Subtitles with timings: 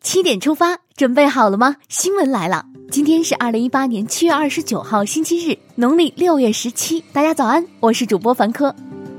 [0.00, 1.76] 七点出发，准备好了吗？
[1.88, 7.02] 新闻来了，今天是二零一八年七月二十九号，星期日，农历六月十七。
[7.12, 8.74] 大家早安，我是主播凡科。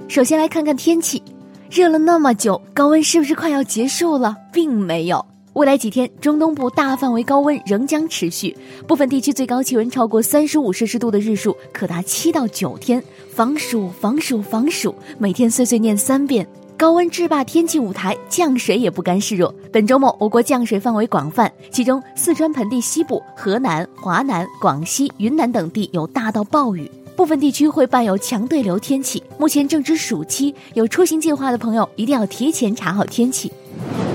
[0.08, 1.21] 首先来看看天气，
[1.70, 4.36] 热了那么久，高温是不是快要结束了？
[4.52, 8.55] 并没有，未来几天中东部大范围高温仍将持续，
[8.88, 13.04] 部分地区最高气温超过三十五摄氏度的日数可达七到九天。
[13.34, 16.45] 防暑，防暑，防暑，每天碎碎念三遍。
[16.80, 19.54] 高温制霸天气舞台，降水也不甘示弱。
[19.70, 29.21] 本周末，我国降水范围广泛，其中四川盆地西部、河南、华南、广西、云南等地有大到暴雨，部分地区会伴有强对流天气。
[29.38, 33.52] 目前正值暑期，有出行计划的朋友一定要提前查好天气。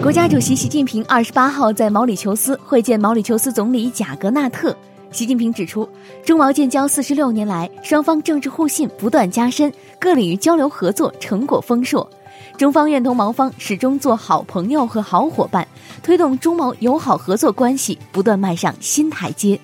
[0.03, 4.75] 国家主席习近平二十八号在毛里求斯会见毛里求斯总理贾格纳特。
[5.11, 5.87] 习近平指出，
[6.25, 9.71] 中毛建交四十六年来，双方政治互信不断加深，
[10.01, 12.09] 各领域交流合作成果丰硕。
[12.57, 15.67] 中方愿同毛方始终做好朋友和好伙伴，
[16.05, 19.59] 推动中毛友好合作关系不断迈上新台阶。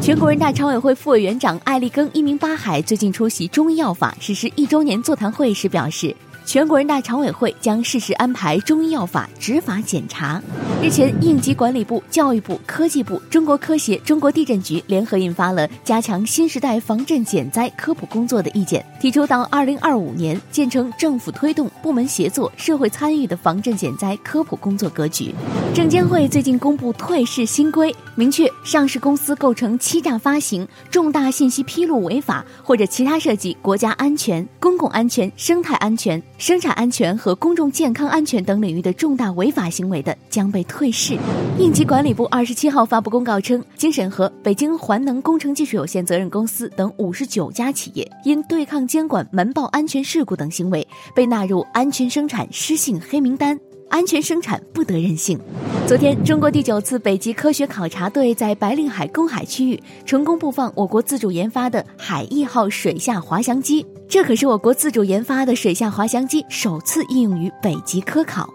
[0.00, 6.16] 全国人大常委会副委员长艾立庚一鸣八海最近出席中医药法实施一周年座谈会时表示。
[6.44, 10.42] 全国人大常委会将适时安排中医药法执法检查。
[10.82, 25.32] 日前，应急管理部、教育部、科技部、中国科协、中国地震局联合印发了加强新时代防震减灾科普工作的意见，提出到二零二五年建成政府推动、部门协作、社会参与的防震减灾科普工作格局。
[25.72, 36.22] 证监会最近公布退市新规，明确上市公司构成欺诈发行、重大信息披露违法或者其他涉及国家安全、公共安全、生态安全。
[36.38, 41.16] 生产安全和公众健康安全等领域的重大违法行为的，将被退市。
[41.58, 53.58] 应急管理部二十七号发布公告称，经审核，北京环能工程技术有限责任公司等五十九家企业因对抗监管、瞒报安全事故等行为，被纳入安全生产失信黑名单。
[53.92, 55.38] 安全生产不得任性。
[55.86, 68.48] 昨天，中国第九次北极科学考察队在白令海公海区域成功布放我国自主研发的海翼号水下滑翔机，这可是我国自主研发的水下滑翔机首次应用于北极科考。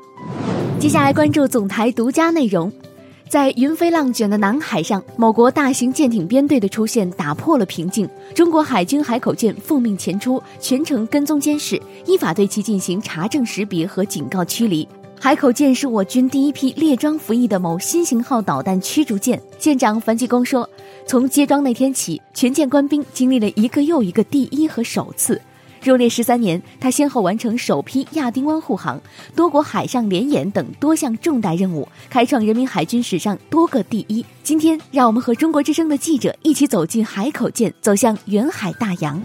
[0.80, 2.74] 接下来关注总台独家内容，
[3.30, 8.10] 在云飞浪卷的南海上，某国大型舰艇编队的出现打破了平静。
[8.34, 14.88] 中国海军海口舰奉命前出，全程跟踪监视，依法对其进行查证识别和警告驱离。
[15.20, 19.42] 海口舰是我军第一批列装服役的某新型号导弹驱逐舰。
[19.58, 20.70] 舰长樊继功说
[21.08, 25.42] ：“从接装那天起，全舰官兵经历了一个又一个第一和首次。
[25.84, 29.00] 入列十三年，他先后完成首批亚丁湾护航、
[29.36, 34.26] 多国海上联演等多项重大任务，开创人民海军史上多个第一。
[34.44, 39.22] 今天，让我们和中国之声的记者一起走进海口舰，走向远海大洋。”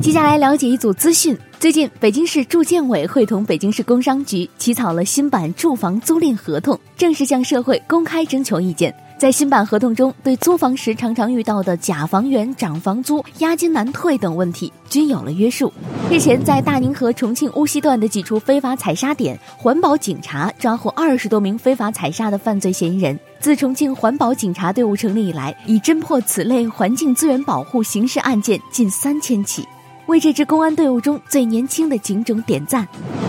[0.00, 1.36] 接下来了解一组资讯。
[1.58, 8.94] 最近，北京市住建委会同北京市工商局起草了新版住房租赁合同，正式向社会公开征求意见。
[9.18, 15.72] 在新版合同中，对租房时常常遇到的假房源、涨房租、押金难退等问题均有了约束。
[16.08, 23.18] 日前，在大宁河重庆巫溪段的几处非法采砂点，环保警察抓获二十多名非法采砂的犯罪嫌疑人。
[23.40, 29.66] 自重庆环保警察队伍成立以来，已侦破此类环境资源保护刑事案件近三千起。
[30.08, 32.88] 为这支公安队伍中最年轻的警种点赞。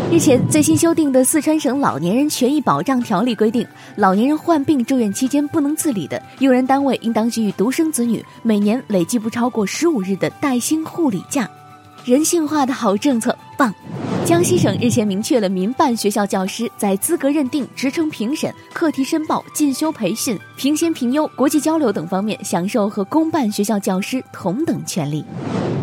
[0.09, 3.67] 日前，最新修订的四川省老年人权益保障条例规定，
[3.97, 11.49] 老年人患病住院期间不能自理的，用人单位应当给予独生子女每年累计不超过十五日的带薪护理假。
[12.05, 13.75] 人性化的好政策，棒！
[14.23, 25.25] 江西省日前明确了民办学校教师在资格认定、职称评审、课题申报、进修培训、评先评优、国际交流等方面享受和公办学校教师同等权利。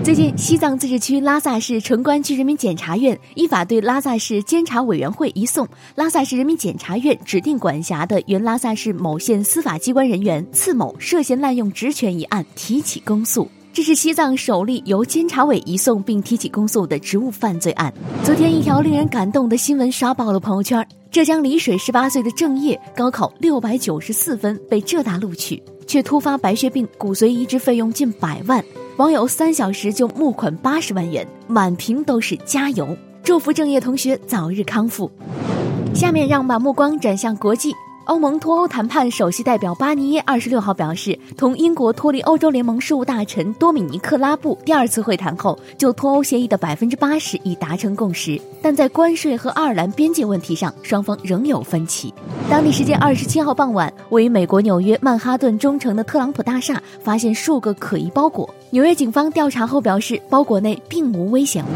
[0.06, 13.50] 最近，西藏自治区拉萨市城关区人民检察院依法对拉萨市监察委员会移送拉萨市人民检察院指定管辖的原拉萨市某县司法机关人员次某涉嫌滥用职权一案提起公诉。
[13.72, 17.92] 这是西藏首例由监察委移送并提起公诉的职务犯罪案。
[18.22, 28.64] 昨天，一条令人感动的新闻刷爆了朋友圈：浙江丽水十八岁的郑烨，高考六百九十四分被浙大录取，却突发白血病，骨髓移植费用近百万。
[28.96, 35.10] 网友三小时就募款八十万元，满屏都是加油，祝福郑烨同学早日康复。
[35.94, 37.74] 下面让把目光转向国际。
[38.06, 52.14] 欧盟脱欧谈判首席代表巴尼耶二十六号表示，同英国脱离欧洲联盟事务大臣多米尼克拉布第二次会谈后，就脱欧协议的百分之八十已达成共识，但在关税和爱尔兰边界问题上，双方仍有分歧。
[52.48, 61.68] 当地时间二十七号傍晚，位于美国纽约曼哈顿中城的特朗普大厦发现数个可疑包裹，纽约警方调查后表示，包裹内并无危险物。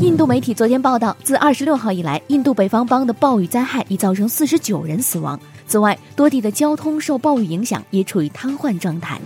[0.00, 5.38] 印度媒体昨天报道，自二十六号以来，印度北方邦的暴雨灾害已造成四十九人死亡。
[5.66, 9.20] 此外，多地的交通受暴雨影响，也处于瘫痪状态。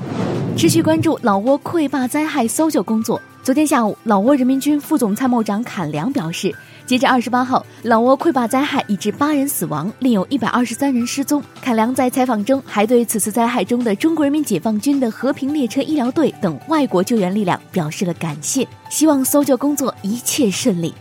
[0.56, 3.20] 持续关注老挝溃坝灾害搜救工作。
[3.42, 6.54] 昨天下午，老挝人民军副总参谋长坎良表示，
[6.84, 11.42] 截至二十八号，老挝溃坝灾害已致八人死亡，另有一百二十三人失踪。
[11.62, 20.92] 坎良在采访中还对此次灾害中的中国人民解放军的和平列车医疗队等外国救援力量表示了感谢，希望搜救工作一切顺利。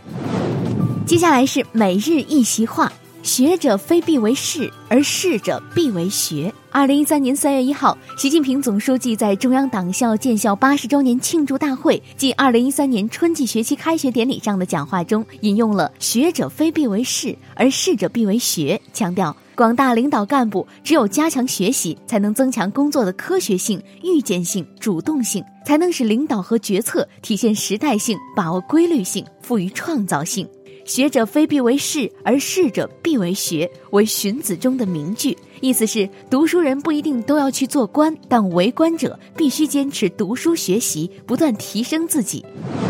[1.04, 2.90] 接下来是每日一席话。
[3.28, 6.50] 学者非必为士，而士者必为学。
[6.70, 30.48] 二零一三年三月一号，习近平总书记在中央党校建校八十周年庆祝大会暨二零一三年春季学期开学典礼上的讲话中，引用了“学者非必为士，而士者必为学”，强调广大领导干部只有加强学习，才能增强工作的科学性、预见性、主动性，才能使领导和决策体现时代性、把握规律性、富于创造性。
[30.88, 35.36] 学者非必为士，而士者必为学，为荀子中的名句。
[35.60, 42.42] 意思是，读书人不一定都要去做官，但为官者必须坚持读书学习，不断提升自己。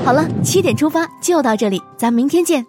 [0.05, 2.65] 好了，七点出发就到这里，咱明天见。